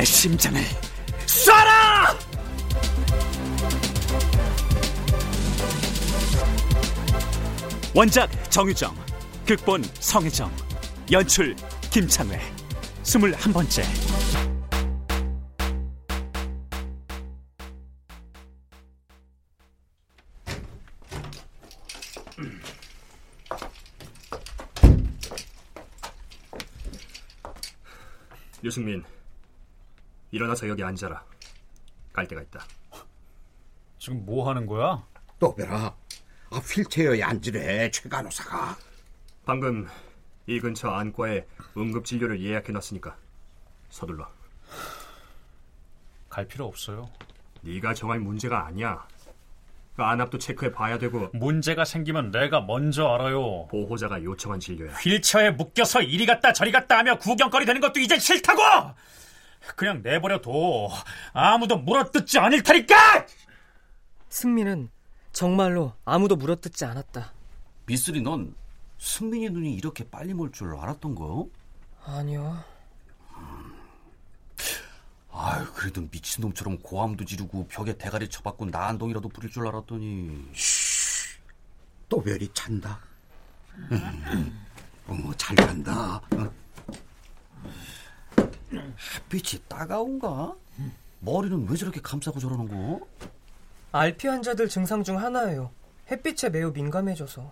[0.00, 0.58] 내 심장을
[1.26, 2.16] 쏴라!
[7.94, 8.96] 원작 정유정,
[9.46, 10.50] 극본 성혜정,
[11.12, 11.54] 연출
[11.90, 12.40] 김창회,
[13.02, 13.82] 스물한 번째.
[28.64, 29.04] 유승민,
[30.30, 31.24] 일어나서 여기 앉아라.
[32.12, 32.64] 갈 데가 있다.
[33.98, 35.04] 지금 뭐 하는 거야?
[35.38, 35.94] 또배라
[36.50, 38.76] 아, 휠체어에 앉으래 최 간호사가
[39.44, 39.86] 방금
[40.46, 41.46] 이 근처 안과에
[41.76, 43.16] 응급진료를 예약해놨으니까
[43.88, 44.28] 서둘러.
[46.28, 47.10] 갈 필요 없어요.
[47.62, 49.06] 네가 정할 문제가 아니야.
[49.96, 53.66] 그 안압도 체크해 봐야 되고 문제가 생기면 내가 먼저 알아요.
[53.68, 54.92] 보호자가 요청한 진료야.
[54.94, 58.62] 휠체어에 묶여서 이리 갔다 저리 갔다 하며 구경거리 되는 것도 이제 싫다고!
[59.76, 60.88] 그냥 내버려둬.
[61.32, 63.26] 아무도 물어뜯지 않을 테니까!
[64.28, 64.90] 승민은
[65.32, 67.32] 정말로 아무도 물어뜯지 않았다.
[67.86, 68.54] 미쓰리 넌
[68.98, 71.48] 승민이 눈이 이렇게 빨리 멀 줄 알았던 거?
[72.04, 72.62] 아니요.
[75.32, 80.48] 아유, 그래도 미친놈처럼 고함도 지르고 벽에 대가리 쳐박고 난동이라도 부릴 줄 알았더니.
[82.08, 82.98] 또 별이 찬다
[85.06, 86.52] 어, 잘 간다 어.
[88.72, 90.54] 햇빛이 따가운가?
[91.20, 93.06] 머리는 왜 저렇게 감싸고 저러는 거?
[93.92, 95.70] RP 환자들 증상 중 하나예요.
[96.10, 97.50] 햇빛에 매우 민감해져서.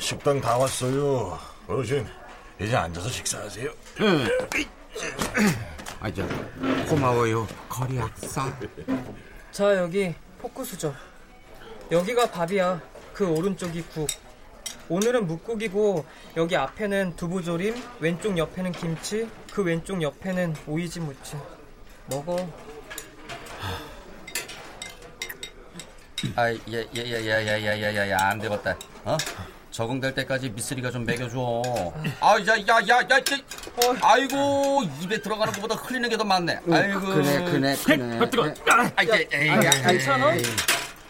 [0.00, 1.38] 식당 다 왔어요.
[1.66, 2.06] 어르신,
[2.60, 3.70] 이제 앉아서 식사하세요.
[6.00, 6.26] 아저
[6.88, 8.52] 고마워요 거리 악사
[9.52, 10.92] 자, 여기 포크 수저.
[11.90, 12.80] 여기가 밥이야.
[13.22, 14.08] 그 오른쪽이 국.
[14.88, 16.04] 오늘은 묵국이고
[16.36, 21.38] 여기 앞에는 두부조림, 왼쪽 옆에는 김치, 그 왼쪽 옆에는 오이지 무침.
[22.06, 22.36] 먹어.
[26.34, 28.76] 아, 야, 야, 야, 야, 야, 야, 야, 야, 야, 안 되겠다.
[29.04, 29.16] 어?
[29.70, 31.62] 적응될 때까지 미쓰리가 좀 먹여줘.
[32.18, 33.98] 아, 야, 야, 야, 야, 야.
[34.02, 36.58] 아이고, 입에 들어가는 것보다 흘리는 게 더 많네.
[36.68, 37.00] 아이고.
[37.00, 38.52] 그네 그네 그네 뜨거.
[38.68, 39.70] 아, 야, 야, 야, 야.
[39.70, 40.32] 괜찮아?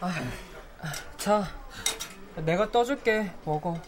[0.00, 0.12] 아,
[1.16, 1.61] 자,
[2.36, 3.30] 내가 떠줄게.
[3.44, 3.80] 먹어.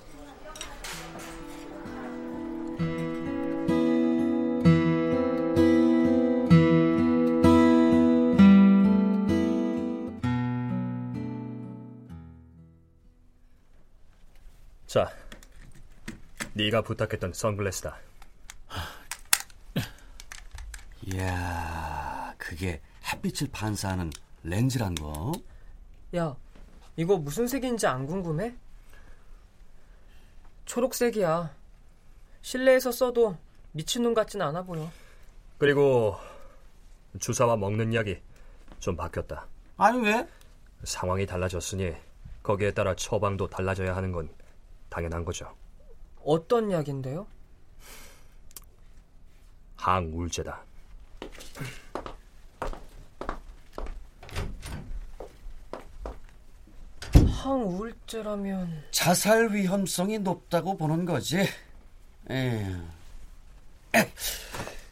[14.87, 15.11] 자,
[16.53, 17.99] 네가 부탁했던 선글라스다.
[21.07, 22.81] 이야, 그게
[23.13, 24.11] 햇빛을 반사하는
[24.45, 25.33] 렌즈란 거?
[26.15, 26.37] 야,
[26.97, 28.55] 이거 무슨 색인지 안 궁금해?
[30.65, 31.55] 초록색이야.
[32.41, 33.37] 실내에서 써도
[33.73, 34.91] 미친놈 같진 않아 보여.
[35.59, 36.17] 그리고
[37.19, 38.21] 주사와 먹는 약이
[38.81, 39.47] 좀 바뀌었다.
[39.77, 40.29] 아니, 왜?
[40.85, 41.95] 상황이 달라졌으니
[42.43, 44.29] 거기에 따라 처방도 달라져야 하는 건
[44.89, 45.53] 당연한 거죠.
[46.23, 47.27] 어떤 약인데요?
[49.77, 50.63] 항우울제다.
[57.45, 61.47] 항 우울제라면 자살 위험성이 높다고 보는 거지.
[62.31, 62.67] 에.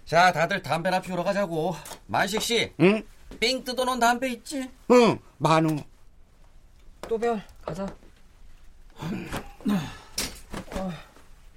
[0.04, 1.74] 자, 다들 담배나 피우러 가자고.
[2.06, 2.70] 만식 씨.
[2.80, 3.02] 응?
[3.40, 4.70] 삥 뜯어놓은 담배 있지?
[4.90, 5.76] 응, 만우.
[7.08, 7.86] 또별 가자.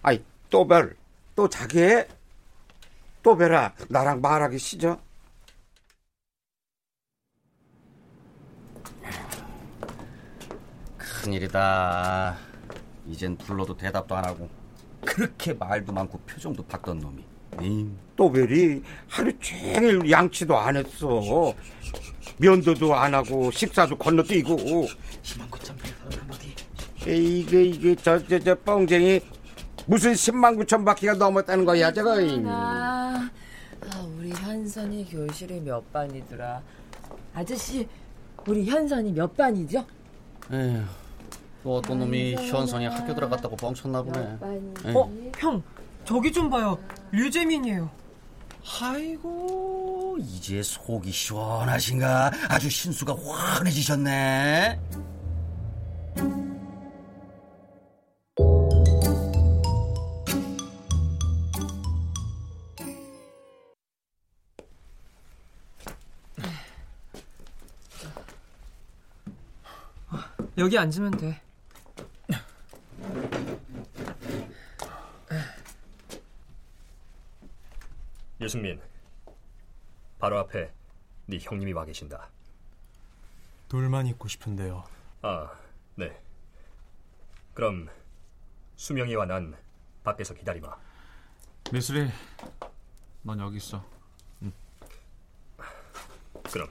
[0.02, 0.96] 아이, 또별.
[1.36, 2.08] 또 자기 해?
[3.22, 4.98] 또별아, 나랑 말하기 싫어?
[11.26, 12.38] 큰일이다.
[13.08, 14.48] 이젠 불러도 대답도 안 하고
[15.04, 17.24] 그렇게 말도 많고 표정도 바던 놈이.
[17.62, 21.54] 에이, 또별이 하루 종일 양치도 안 했어.
[22.38, 24.88] 면도도 안 하고 식사도 건너뛰고.
[27.08, 29.22] 이게 이게 저 저 저 뻥쟁이
[29.88, 32.16] 무슨 10만 9천 바퀴가 넘었다는 거야 저거.
[32.48, 33.30] 아,
[33.92, 36.62] 아, 우리 현선이 교실이 몇 반이더라.
[37.34, 37.88] 아저씨,
[38.48, 39.86] 우리 현선이 몇 반이죠?
[40.52, 40.82] 에휴,
[41.66, 44.38] 또 어떤 놈이 현선이 학교 들어갔다고 뻥쳤나 보네.
[44.94, 45.64] 어, 형,
[46.06, 46.78] 저기 좀 봐요.
[47.12, 47.90] 류재민이에요.
[48.82, 52.32] 아이고, 이제 속이 시원하신가?
[52.50, 54.80] 아주 신수가 환해지셨네.
[70.60, 71.42] 여기 앉으면 돼.
[78.46, 78.80] 유승민,
[80.20, 80.72] 바로 앞에
[81.26, 82.30] 네 형님이 와 계신다.
[83.68, 84.84] 둘만 있고 싶은데요.
[85.24, 85.52] 아,
[85.96, 86.16] 네.
[87.56, 87.90] 그럼
[88.76, 89.58] 수명이와 난
[90.04, 90.78] 밖에서 기다리마.
[91.72, 92.08] 미술이,
[93.24, 93.84] 넌 여기 있어.
[96.54, 96.70] 그럼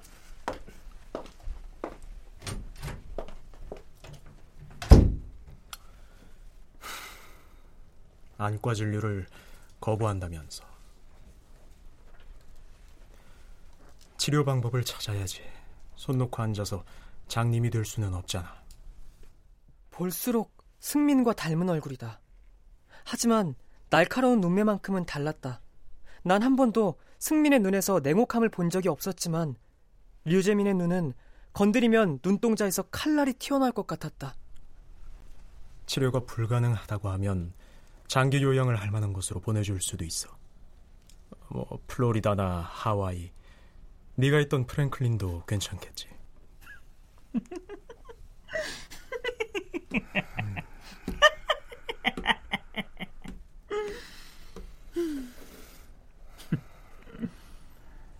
[8.39, 9.27] 안과 진료를
[9.81, 10.74] 거부한다면서.
[14.25, 15.43] 치료 방법을 찾아야지.
[15.97, 16.83] 손 놓고 앉아서
[17.29, 18.55] 장님이 될 수는 없잖아.
[19.91, 22.21] 볼수록 승민과 닮은 얼굴이다.
[23.05, 23.55] 하지만
[23.91, 25.61] 날카로운 눈매만큼은 달랐다.
[26.23, 29.57] 난 한 번도 승민의 눈에서 냉혹함을 본 적이 없었지만
[30.25, 31.13] 류재민의 눈은
[31.53, 34.37] 건드리면 눈동자에서 칼날이 튀어나올 것 같았다.
[35.85, 37.53] 치료가 불가능하다고 하면
[38.09, 40.35] 장기 요양을 할 만한 곳으로 보내줄 수도 있어.
[41.51, 43.31] 뭐 플로리다나 하와이,
[44.17, 46.09] 네가 있던 프랭클린도 괜찮겠지.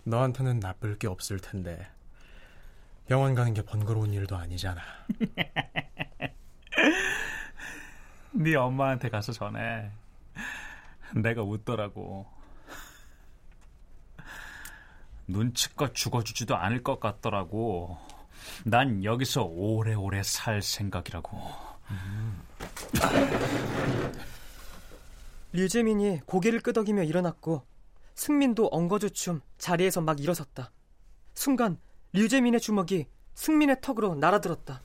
[0.03, 1.87] 너한테는 나쁠 게 없을 텐데
[3.07, 4.81] 병원 가는 게 번거로운 일도 아니잖아.
[8.31, 9.89] 네 엄마한테 가서 전해.
[11.15, 12.27] 내가 웃더라고.
[15.27, 17.97] 눈치껏 죽어주지도 않을 것 같더라고.
[18.63, 21.39] 난 여기서 오래오래 살 생각이라고.
[25.53, 27.65] 류재민이 고개를 끄덕이며 일어났고
[28.15, 30.71] 승민도 엉거주춤 자리에서 막 일어섰다.
[31.33, 31.77] 순간
[32.13, 34.81] 류재민의 주먹이 승민의 턱으로 날아들었다.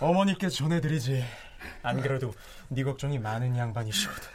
[0.00, 1.24] 어, 머니께 전해드리지.
[1.82, 2.34] 안 그래도
[2.68, 4.28] 네 걱정이 많은 양반이시거든.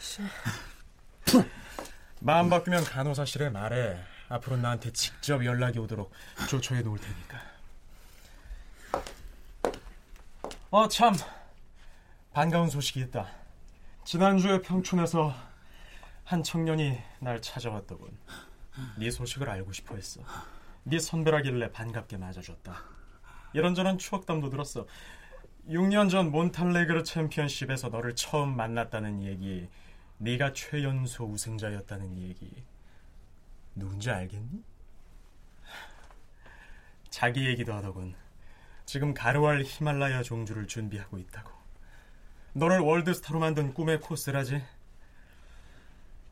[2.19, 3.97] 마음 바뀌면 간호사실에 말해.
[4.29, 6.11] 앞으로 나한테 직접 연락이 오도록
[6.49, 7.41] 조처해 놓을 테니까.
[10.69, 11.15] 어, 참.
[12.33, 13.27] 반가운 소식이 있다.
[14.03, 15.33] 지난주에 평촌에서
[16.23, 18.17] 한 청년이 날 찾아왔더군.
[18.97, 20.21] 네 소식을 알고 싶어 했어.
[20.83, 22.83] 네 선배라길래 반갑게 맞아줬다.
[23.53, 24.85] 이런저런 추억담도 들었어.
[25.67, 29.67] 6년 전 몬탈레그르 챔피언십에서 너를 처음 만났다는 얘기,
[30.17, 32.63] 네가 최연소 우승자였다는 얘기.
[33.75, 34.63] 누군지 알겠니?
[37.09, 38.15] 자기 얘기도 하더군.
[38.85, 41.51] 지금 가르왈 히말라야 종주를 준비하고 있다고.
[42.53, 44.63] 너를 월드스타로 만든 꿈의 코스라지.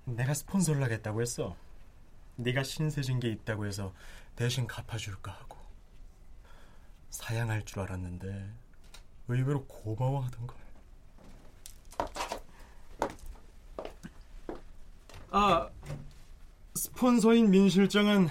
[0.05, 1.57] 내가 스폰서를 하겠다고 했어.
[2.37, 3.93] 네가 신세진 게 있다고 해서
[4.37, 5.57] 대신 갚아줄까 하고.
[7.09, 8.64] 사양할 줄 알았는데
[9.27, 10.57] 의외로 고마워하던 걸.
[15.31, 15.69] 아,
[16.75, 18.29] 스폰서인 민 실장은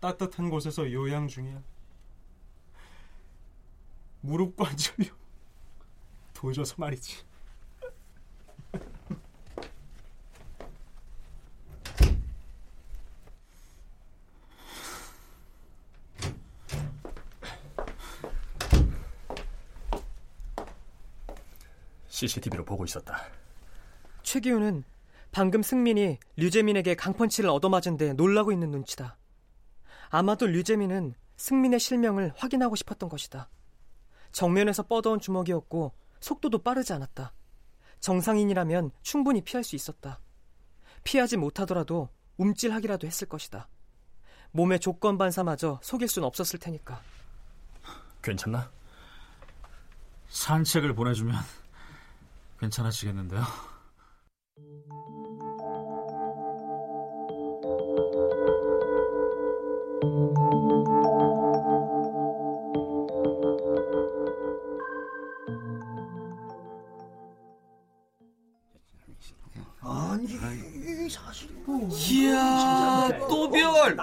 [0.00, 1.62] 따뜻한 곳에서 요양 중이야.
[4.20, 5.16] 무릎 관절염
[6.34, 7.27] 도져서 말이지.
[22.18, 23.22] CCTV로 보고 있었다.
[24.24, 24.82] 최기우는
[25.30, 29.16] 방금 승민이 류재민에게 강펀치를 얻어맞은 데 놀라고 있는 눈치다.
[30.10, 33.48] 아마도 류재민은 승민의 실명을 확인하고 싶었던 것이다.
[34.32, 37.32] 정면에서 뻗어온 주먹이었고 속도도 빠르지 않았다.
[38.00, 40.18] 정상인이라면 충분히 피할 수 있었다.
[41.04, 43.68] 피하지 못하더라도 움찔하기라도 했을 것이다.
[44.50, 47.00] 몸의 조건 반사마저 속일 순 없었을 테니까.
[48.22, 48.70] 괜찮나?
[50.28, 51.36] 산책을 보내주면
[52.58, 53.42] 괜찮아지겠는데요.
[69.80, 71.48] 아니 사실
[72.10, 73.96] 이야 또별.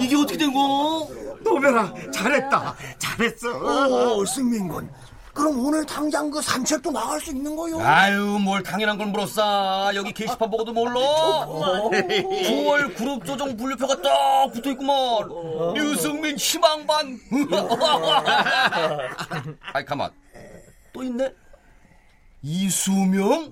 [0.00, 1.08] 이게 어떻게 된 거?
[1.42, 2.76] 또별아 잘했다.
[2.98, 4.16] 잘했어.
[4.16, 4.90] 오 승민군
[5.32, 7.80] 그럼 오늘 당장 그 산책도 나갈 수 있는 거요?
[7.80, 9.92] 아유 뭘 당연한 걸 물었어.
[9.94, 11.00] 여기 게시판 보고도 몰라.
[11.90, 14.94] 9월 그룹 조정 분류표가 딱 붙어있구만
[15.74, 17.18] 류승민 희망반.
[19.72, 20.10] 아이 가만.
[20.92, 21.32] 또 있네?
[22.42, 23.50] 이수명?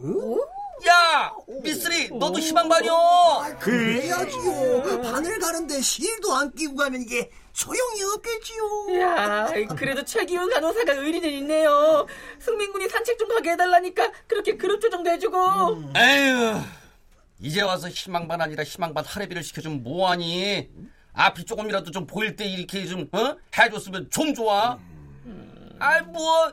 [0.86, 1.32] 야
[1.62, 3.58] 미쓰리 너도 희망반이요.
[3.60, 5.02] 그래야지요.
[5.02, 9.00] 바늘 가는데 실도 안 끼고 가면 이게 소용이 없겠지요.
[9.00, 12.06] 야, 그래도 최기훈 간호사가 의리는 있네요.
[12.38, 15.36] 승민군이 산책 좀 가게 해달라니까 그렇게 그룹 조정도 해주고.
[15.96, 16.60] 에휴
[17.40, 20.68] 이제 와서 희망반 아니라 희망반 할애비를 시켜주면 뭐하니?
[21.12, 23.36] 앞이 조금이라도 좀 보일 때 이렇게 좀 어?
[23.58, 24.78] 해줬으면 좀 좋아.
[25.80, 26.52] 아이 뭐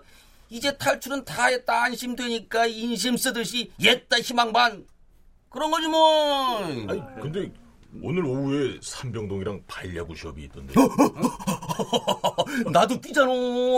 [0.50, 4.86] 이제 탈출은 다 했다 안심되니까 인심 쓰듯이 옛다 희망반.
[5.50, 6.58] 그런 거지 뭐.
[6.60, 7.52] 아니, 근데
[8.02, 10.74] 오늘 오후에 삼병동이랑 발야구 시합이 있던데.
[12.72, 13.32] 나도 뛰잖아.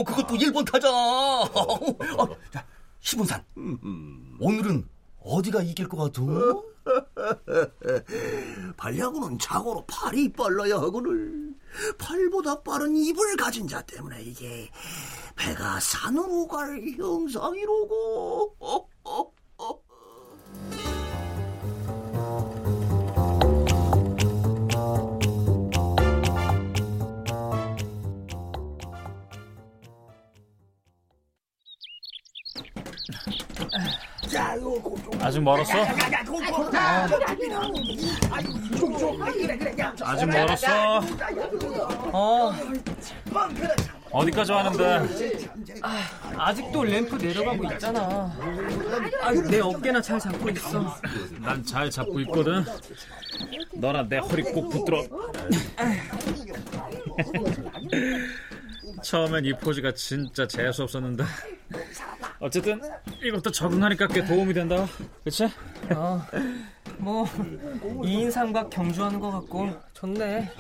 [0.06, 0.90] 그것도 일본 타자.
[0.92, 2.66] 어, 자
[3.00, 3.44] 시분산.
[4.40, 4.88] 오늘은
[5.24, 6.22] 어디가 이길 것 같아?
[8.78, 11.56] 발야구는 자고로 팔이 빨라야 하거늘.
[11.98, 14.70] 팔보다 빠른 입을 가진 자 때문에 이게
[15.36, 18.58] 배가 산으로 갈 형상이로고
[35.28, 35.74] 아직 멀었어?
[40.02, 41.00] 아직 멀었어.
[42.14, 42.54] 어,
[44.12, 45.82] 어디까지 왔는데?
[46.38, 48.00] 아 직도 램프 내려가고 있잖아.
[49.22, 50.96] 아, 내 어깨나 잘 잡고 있어.
[51.42, 52.64] 난 잘 잡고 있거든.
[53.76, 55.04] 너랑 내 허리 꼭 붙들어.
[59.04, 61.26] 처음엔 이 포즈가 진짜 재수 없었는데.
[62.40, 62.80] 어쨌든
[63.24, 64.86] 이것도 적응하니까 꽤 도움이 된다.
[65.24, 65.46] 그치?
[65.96, 66.22] 어,
[66.98, 67.26] 뭐,
[68.04, 70.52] 이인삼과 경주하는 것 같고, 좋네.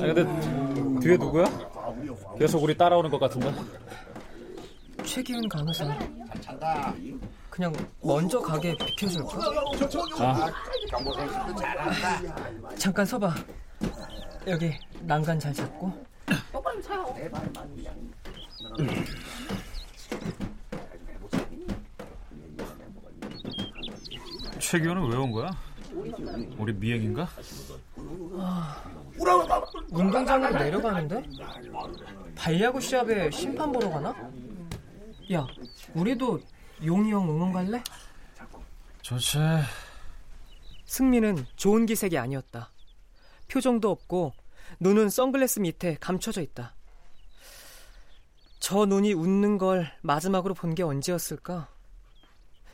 [0.00, 1.44] 아, 근데 뒤에 누구야?
[2.38, 3.52] 계속 우리 따라오는 것 같은데.
[5.04, 5.98] 최기훈 간호사.
[7.50, 9.38] 그냥 먼저 가게 비켜줄까?
[10.18, 10.50] 아.
[12.76, 13.34] 잠깐 서봐.
[14.46, 15.92] 여기 난간 잘 잡고.
[24.70, 25.50] 최기호는 왜 온 거야?
[26.58, 27.28] 우리 미행인가?
[29.90, 31.22] 운동장으로 내려가는데?
[32.36, 34.14] 발야구 시합에 심판 보러 가나?
[35.32, 35.44] 야,
[35.94, 36.38] 우리도
[36.84, 37.82] 용이 형 응원 갈래?
[39.02, 39.38] 좋지.
[40.84, 42.70] 승민은 좋은 기색이 아니었다.
[43.48, 44.32] 표정도 없고
[44.78, 46.76] 눈은 선글라스 밑에 감춰져 있다.
[48.60, 51.66] 저 눈이 웃는 걸 마지막으로 본 게 언제였을까?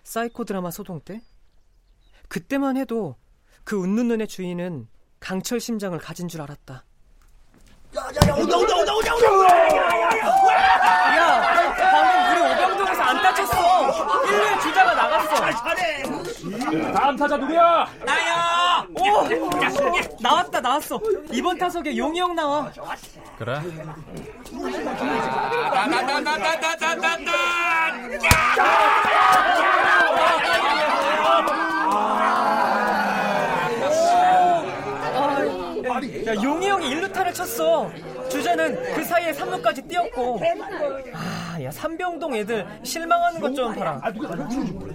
[0.05, 1.23] 사이코 드라마 소동 때?
[2.29, 3.17] 그때만 해도
[3.65, 4.89] 그 웃는 눈의 주인은
[5.21, 6.85] 강철 심장을 가진 줄 알았다.
[7.95, 8.37] 야야야
[11.17, 14.23] 야, 방금 우리 오병동에서 안타 쳤어.
[14.25, 15.35] 1루에 주자가 나갔어.
[16.93, 17.87] 다음 타자 누구야?
[18.05, 18.87] 나야.
[18.95, 19.27] 오,
[20.21, 21.01] 나왔다 나왔어.
[21.33, 22.71] 이번 타석에 용이 형 나와.
[23.39, 23.61] 그래?
[36.27, 37.91] 야, 용이 형이 1루타를 쳤어.
[38.29, 40.41] 주자는 그 사이에 3루까지 뛰었고.
[41.15, 44.01] 아, 야, 삼병동 애들 실망하는 것 좀 봐라.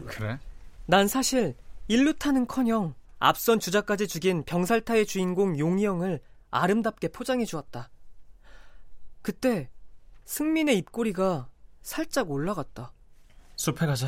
[0.08, 0.38] 그래?
[0.86, 1.56] 난 사실
[1.90, 6.20] 1루타는 커녕 앞선 주자까지 죽인 병살타의 주인공 용이 형을
[6.50, 7.90] 아름답게 포장해 주었다.
[9.22, 9.70] 그때
[10.26, 11.48] 승민의 입꼬리가
[11.82, 12.92] 살짝 올라갔다.
[13.56, 14.08] 숲에 가자.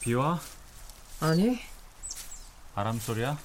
[0.00, 0.40] 비와?
[1.20, 1.60] 아니,
[2.74, 3.38] 바람 소리야?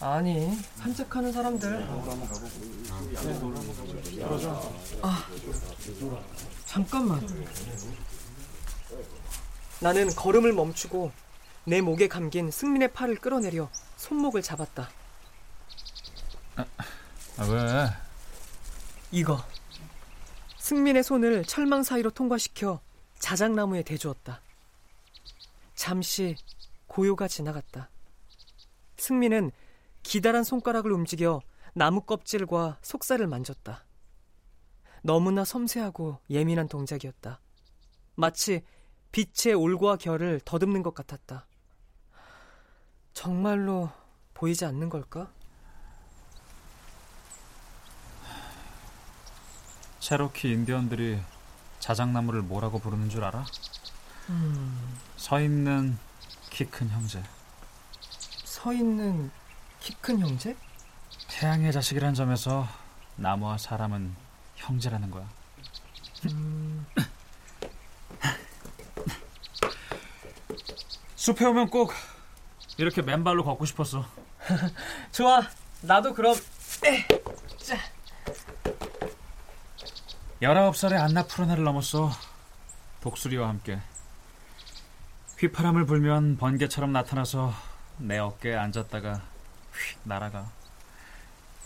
[0.00, 1.88] 아니, 산책하는 사람들.
[5.02, 5.26] 아,
[6.66, 7.26] 잠깐만.
[9.80, 11.12] 나는 걸음을 멈추고
[11.64, 14.90] 내 목에 감긴 승민의 팔을 끌어내려 손목을 잡았다.
[16.56, 17.90] 아, 왜?
[19.10, 19.44] 이거.
[20.66, 22.80] 승민의 손을 철망 사이로 통과시켜
[23.20, 24.42] 자작나무에 대주었다.
[25.76, 26.34] 잠시
[26.88, 27.88] 고요가 지나갔다.
[28.96, 29.52] 승민은
[30.02, 31.40] 기다란 손가락을 움직여
[31.72, 33.84] 나무 껍질과 속살을 만졌다.
[35.02, 37.38] 너무나 섬세하고 예민한 동작이었다.
[38.16, 38.64] 마치
[39.12, 41.46] 빛의 올과 결을 더듬는 것 같았다.
[43.14, 43.88] 정말로
[44.34, 45.32] 보이지 않는 걸까?
[50.10, 51.20] 체로키 인디언들이
[51.80, 53.44] 자작나무를 뭐라고 부르는 줄 알아?
[54.28, 55.98] 음, 서 있는
[56.48, 57.20] 키 큰 형제.
[58.44, 59.32] 서 있는
[59.80, 60.56] 키 큰 형제?
[61.26, 62.68] 태양의 자식이란 점에서
[63.16, 64.14] 나무와 사람은
[64.54, 65.28] 형제라는 거야.
[66.30, 66.86] 음,
[71.16, 71.92] 숲에 오면 꼭
[72.76, 74.06] 이렇게 맨발로 걷고 싶었어.
[75.10, 75.42] 좋아.
[75.80, 76.36] 나도 그럼.
[76.84, 77.08] 에,
[77.58, 77.76] 자.
[80.42, 82.10] 19살의 안나 푸르나를 넘었어.
[83.00, 83.80] 독수리와 함께.
[85.38, 87.54] 휘파람을 불면 번개처럼 나타나서
[87.98, 89.14] 내 어깨에 앉았다가
[89.72, 90.50] 휙 날아가.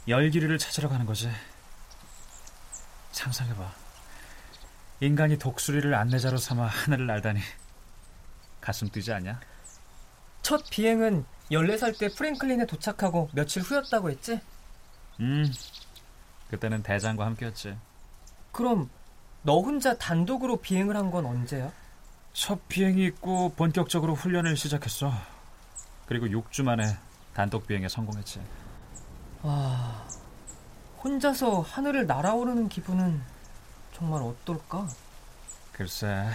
[0.07, 1.31] 열기류를 찾으러 가는 거지.
[3.13, 3.73] 상상해봐.
[5.01, 7.41] 인간이 독수리를 안내자로 삼아 하늘을 날다니.
[8.61, 9.41] 가슴 뛰지 않냐?
[10.43, 14.41] 첫 비행은 14살 때 프랭클린에 도착하고 며칠 후였다고 했지?
[15.21, 15.51] 음,
[16.51, 17.77] 그때는 대장과 함께였지.
[18.53, 18.89] 그럼
[19.43, 21.71] 너 혼자 단독으로 비행을 한 건 언제야?
[22.33, 25.13] 첫 비행이 있고 본격적으로 훈련을 시작했어.
[26.07, 26.97] 그리고 6주 만에
[27.35, 28.41] 단독 비행에 성공했지.
[29.43, 30.05] 와,
[31.03, 33.21] 혼자서 하늘을 날아오르는 기분은
[33.95, 34.89] 정말 어떨까?
[35.73, 36.27] 글쎄,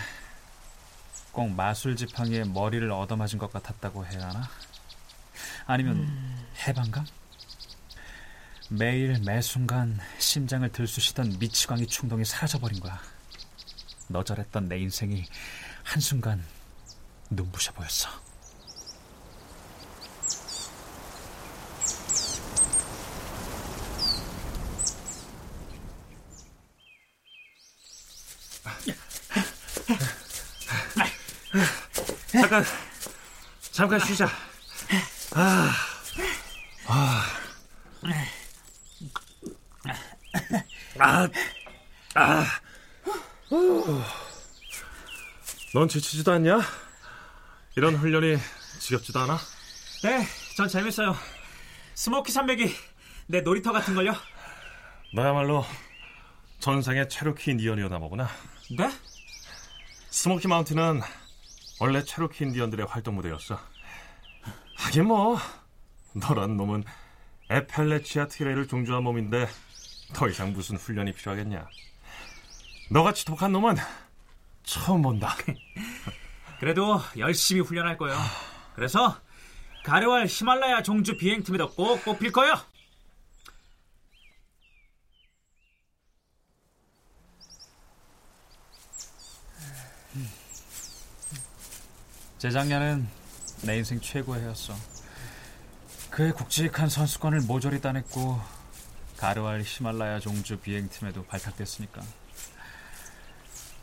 [1.31, 4.43] 꼭 마술 지팡이에 머리를 얻어맞은 것 같았다고 해야 하나?
[5.67, 6.09] 아니면
[6.67, 7.05] 해방감?
[8.69, 12.99] 매일 매 순간 심장을 들쑤시던 미치광이 충동이 사라져버린 거야.
[14.07, 15.25] 너절했던 내 인생이
[15.83, 16.43] 한순간
[17.29, 18.09] 눈부셔 보였어.
[32.31, 32.65] 잠깐,
[33.71, 34.27] 잠깐 쉬자.
[35.33, 35.71] 아,
[36.87, 37.34] 아,
[40.99, 41.27] 아,
[42.15, 42.45] 아.
[45.73, 46.61] 넌 지치지도 않냐?
[47.75, 48.37] 이런 훈련이
[48.79, 49.37] 지겹지도 않아?
[50.03, 51.15] 네, 전 재밌어요.
[51.93, 52.73] 스모키 산맥이
[53.27, 54.13] 내 놀이터 같은걸요?
[55.13, 55.65] 너야말로
[56.59, 58.29] 전생의 체로키 인디언이었나 보구나.
[58.77, 58.89] 네?
[60.09, 61.01] 스모키 마운틴은
[61.81, 63.59] 원래 체로키 인디언들의 활동 무대였어.
[64.77, 65.37] 하긴 뭐
[66.13, 66.85] 너란 놈은
[67.49, 69.47] 애팔래치아 트레일을 종주한 몸인데
[70.15, 71.67] 더 이상 무슨 훈련이 필요하겠냐.
[72.89, 73.75] 너같이 독한 놈은
[74.63, 75.35] 처음 본다.
[76.59, 78.17] 그래도 열심히 훈련할 거예요.
[78.75, 79.19] 그래서
[79.83, 82.55] 가르왈 히말라야 종주 비행팀에도 꼭 뽑힐 거예요.
[92.37, 93.07] 재작년은
[93.63, 94.73] 내 인생 최고의 해였어.
[96.09, 98.39] 그의 굵직한 선수권을 모조리 따냈고
[99.17, 102.01] 가르왈 히말라야 종주 비행팀에도 발탁됐으니까.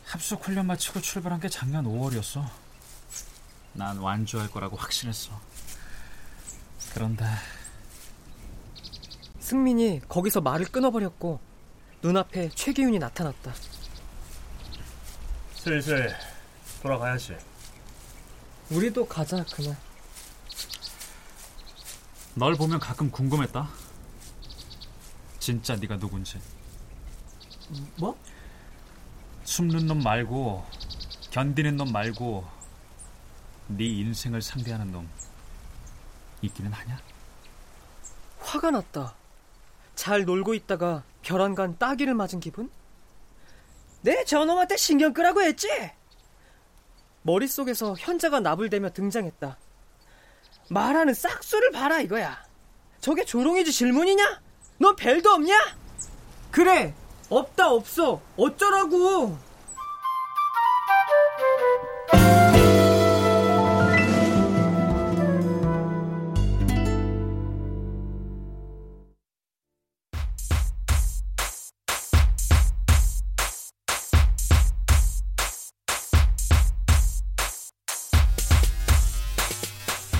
[0.05, 2.47] 합숙 훈련 마치고 출발한 게 작년 5월이었어.
[3.73, 5.39] 난 완주할 거라고 확신했어.
[6.93, 7.25] 그런데
[9.39, 11.39] 승민이 거기서 말을 끊어버렸고
[12.03, 13.53] 눈앞에 최기훈이 나타났다.
[15.55, 16.15] 슬슬
[16.81, 17.35] 돌아가야지.
[18.69, 19.75] 우리도 가자 그냥.
[22.35, 23.82] 널 보면 가끔 궁금했다.
[25.43, 26.39] 진짜 네가 누군지.
[27.97, 28.17] 뭐?
[29.43, 30.65] 숨는 놈 말고
[31.31, 32.47] 견디는 놈 말고
[33.67, 35.09] 네 인생을 상대하는 놈
[36.43, 36.97] 있기는 하냐?
[38.39, 39.15] 화가 났다.
[39.95, 42.71] 잘 놀고 있다가 벼랑간 따기를 맞은 기분?
[44.01, 45.67] 내 저놈한테 신경 끄라고 했지?
[47.23, 49.57] 머릿속에서 현자가 나불대며 등장했다.
[50.69, 52.41] 말하는 싹수를 봐라 이거야.
[53.01, 54.42] 저게 조롱이지 질문이냐?
[54.77, 55.75] 너 벨도 없냐?
[56.51, 56.93] 그래
[57.29, 58.21] 없다 없어.
[58.37, 59.37] 어쩌라고.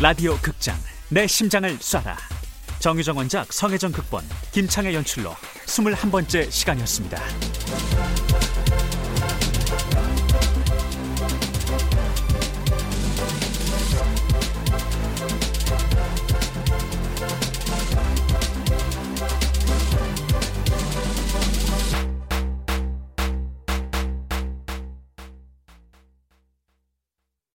[0.02, 0.76] 라디오 극장
[1.08, 2.33] 내 심장을 쏴라
[2.84, 5.30] 정유정 원작 성혜정 극본 김창의 연출로
[5.68, 7.18] 21번째 시간이었습니다.